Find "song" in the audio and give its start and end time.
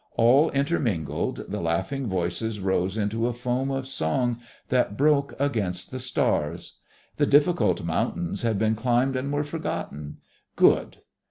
3.87-4.39